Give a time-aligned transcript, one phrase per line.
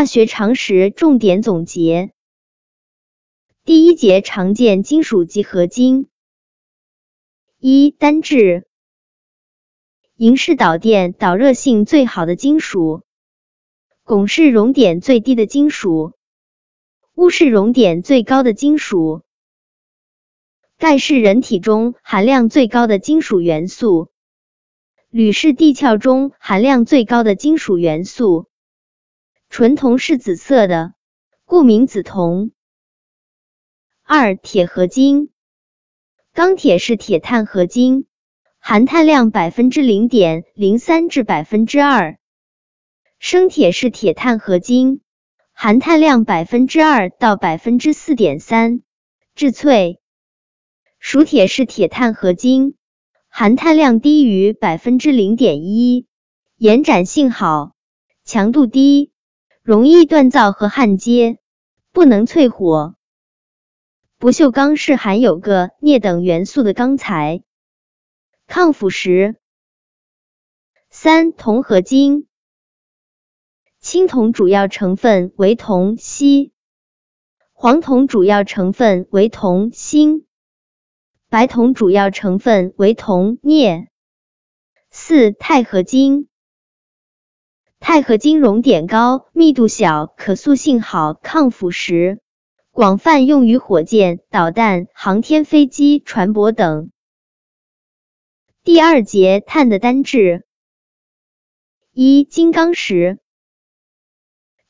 [0.00, 2.10] 化学常识重点总结。
[3.66, 6.08] 第一节常见金属及合金。
[7.58, 8.66] 一、单质。
[10.16, 13.02] 银是导电导热性最好的金属，
[14.06, 16.14] 汞是熔点最低的金属，
[17.14, 19.20] 钨是熔点最高的金属，
[20.78, 24.08] 钙是人体中含量最高的金属元素，
[25.10, 28.46] 铝是地壳中含量最高的金属元素，
[29.50, 30.94] 纯铜是紫色的，
[31.44, 32.52] 故名紫铜。
[34.04, 35.30] 二、铁合金。
[36.32, 38.06] 钢铁是铁碳合金。
[38.60, 42.18] 含碳量百分之零点零三至百分之二，
[43.18, 45.00] 生铁是铁碳合金，
[45.52, 48.82] 含碳量百分之二到百分之四点三。
[49.34, 49.98] 质淬，
[51.00, 52.76] 熟铁是铁碳合金，
[53.28, 56.06] 含碳量低于百分之零点一，
[56.56, 57.72] 延展性好，
[58.24, 59.10] 强度低，
[59.62, 61.38] 容易锻造和焊接，
[61.92, 62.94] 不能淬火。
[64.16, 67.42] 不锈钢是含有铬、镍等元素的钢材。
[68.46, 69.36] 抗腐蚀。
[70.88, 72.26] 三、铜合金。
[73.80, 76.52] 青铜主要成分为铜、锡；
[77.52, 80.24] 黄铜主要成分为铜、锌；
[81.28, 83.90] 白铜主要成分为铜、镍。
[84.90, 86.29] 四、钛合金。
[87.80, 92.18] 钛合金熔点高，密度小，可塑性好，抗腐蚀，
[92.70, 96.90] 广泛用于火箭、导弹、航天飞机、船舶等。
[98.62, 100.44] 第二节碳的单质。
[101.92, 103.18] 一、金刚石。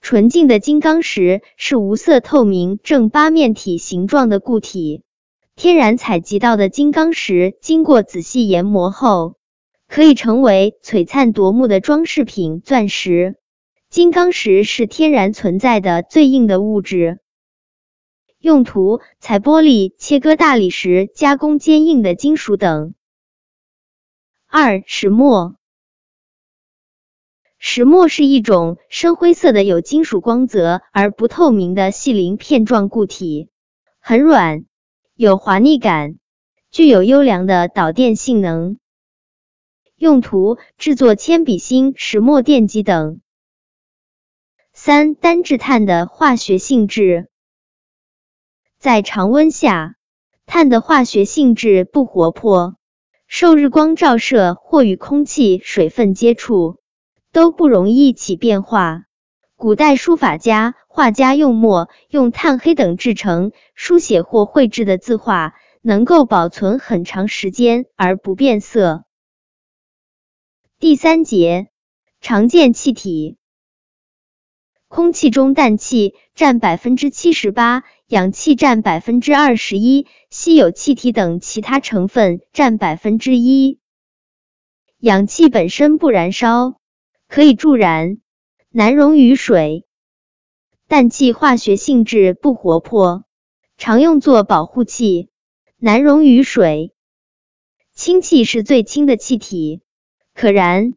[0.00, 5.02] 纯净的金刚石是无色透明正八面体形状的固体。
[5.56, 9.37] 天然采集到的金刚石经过仔细研磨后，
[9.88, 13.36] 可以成为璀璨夺目的装饰品——钻石。
[13.88, 17.20] 金刚石是天然存在的最硬的物质。
[18.38, 22.94] 用途：采玻璃、切割大理石、加工坚硬的金属等。
[24.46, 25.56] 二、石墨。
[27.58, 33.48] 石墨是一种深灰色的有金属光泽而不透明的细鳞片状固体，
[33.98, 34.66] 很软，
[35.16, 36.18] 有滑腻感，
[36.70, 38.78] 具有优良的导电性能。
[39.98, 43.20] 用途：制作铅笔芯、石墨电极等。
[44.72, 47.28] 三、单质碳的化学性质。
[48.78, 49.96] 在常温下，
[50.46, 52.76] 碳的化学性质不活泼。
[53.26, 56.78] 受日光照射或与空气、水分接触，
[57.32, 59.02] 都不容易起变化。
[59.56, 69.02] 古代书法家、画家用墨、用炭黑等制成书写或绘制的字画，能够保存很长时间而不变色。
[70.80, 71.70] 第三节，
[72.20, 73.36] 常见气体。
[74.86, 77.82] 空气中氮气占百分之七十八。
[78.06, 83.80] 氧气占百分之二十一，稀有气体等其他成分占百分之一。
[84.98, 86.78] 氧气本身不燃烧，
[87.26, 88.18] 可以助燃，
[88.70, 89.84] 难溶于水。
[90.86, 93.24] 氮气化学性质不活泼，
[93.78, 95.28] 常用作保护气，
[95.76, 96.94] 难溶于水。
[97.92, 99.82] 氢气是最轻的气体，
[100.38, 100.94] 可燃，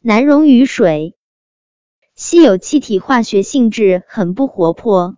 [0.00, 1.16] 难溶于水。
[2.14, 5.16] 稀有气体化学性质很不活泼。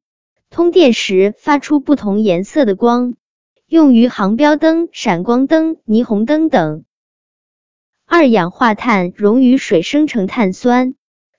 [0.48, 3.14] 通电时发出不同颜色的光，
[3.66, 6.84] 用于航标灯、闪光灯、霓虹灯等。
[8.06, 10.94] 二氧化碳溶于水生成碳酸，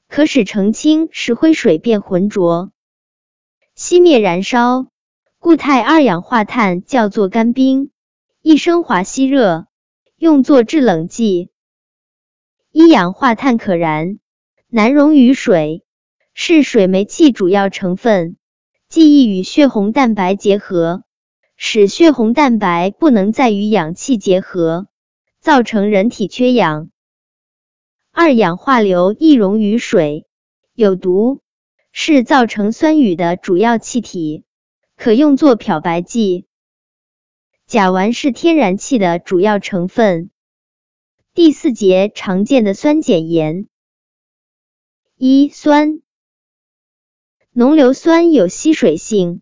[0.09, 2.73] 可使澄清石灰水变浑浊，
[3.77, 4.87] 熄灭燃烧。
[5.39, 7.91] 固态二氧化碳叫做干冰，
[8.41, 9.67] 易升华吸热，
[10.17, 11.49] 用作制冷剂。
[12.77, 14.19] 一氧化碳可燃，
[14.67, 15.85] 难溶于水，
[16.33, 18.35] 是水煤气主要成分。
[18.89, 21.05] 记忆与血红蛋白结合，
[21.55, 24.87] 使血红蛋白不能再与氧气结合，
[25.39, 26.89] 造成人体缺氧。
[28.11, 30.27] 二氧化硫易溶于水，
[30.73, 31.39] 有毒，
[31.93, 34.43] 是造成酸雨的主要气体，
[34.97, 36.45] 可用作漂白剂。
[37.67, 40.29] 甲烷是天然气的主要成分。
[41.35, 43.67] 第四节常见的酸碱盐。
[45.17, 45.99] 一酸。
[47.51, 49.41] 浓硫酸有吸水性，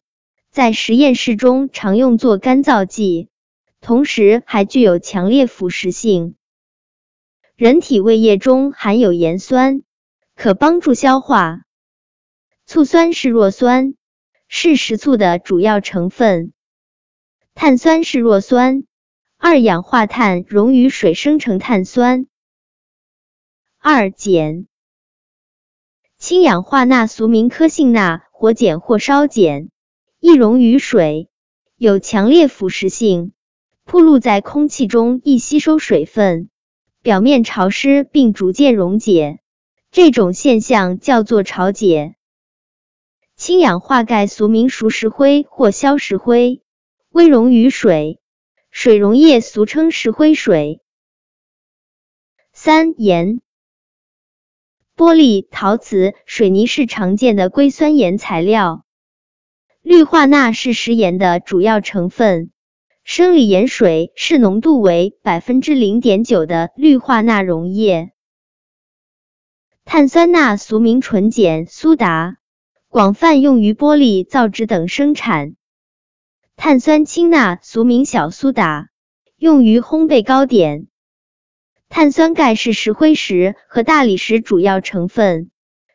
[0.49, 3.29] 在实验室中常用作干燥剂，
[3.79, 6.33] 同时还具有强烈腐蚀性。
[7.55, 9.83] 人体胃液中含有盐酸，
[10.33, 11.61] 可帮助消化。
[12.65, 13.93] 醋酸是弱酸，
[14.47, 16.53] 是食醋的主要成分。
[17.53, 18.85] 碳酸是弱酸，
[19.45, 22.27] 二氧化碳溶于水生成碳酸。
[23.77, 24.67] 二碱。
[26.17, 29.67] 氢氧化钠俗名科性钠，火碱或烧碱，
[30.21, 31.27] 易溶于水，
[31.75, 33.33] 有强烈腐蚀性，
[33.83, 36.49] 暴露在空气中易吸收水分，
[37.01, 39.41] 表面潮湿并逐渐溶解，
[39.91, 42.15] 这种现象叫做潮解。
[43.35, 46.61] 氢氧化钙俗名熟石灰或硝石灰，
[47.09, 48.21] 微溶于水，
[48.75, 50.81] 水溶液俗称石灰水。
[52.53, 53.39] 三盐。
[54.97, 58.83] 玻璃、陶瓷、水泥是常见的硅酸盐材料。
[59.83, 62.49] 氯化钠是食盐的主要成分。
[63.03, 68.11] 生理盐水是浓度为百分之零点九的氯化钠溶液。
[69.85, 72.37] 碳酸钠俗名纯碱、苏打，
[72.87, 75.55] 广泛用于玻璃、造纸等生产。
[76.55, 78.89] 碳酸氢钠俗名小苏打，
[79.35, 80.87] 用于烘焙糕点。
[81.89, 85.51] 碳酸钙是石灰石和大理石主要成分，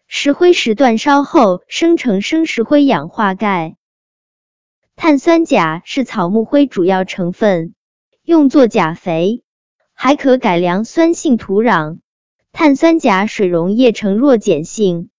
[0.06, 3.76] 石灰石煅烧后生成生石灰氧化钙。
[4.94, 7.74] 碳酸钾是草木灰主要成分，
[8.22, 9.42] 用作钾肥，
[9.94, 11.98] 还可改良酸性土壤。
[12.52, 15.10] 碳酸钾水溶液呈弱碱性，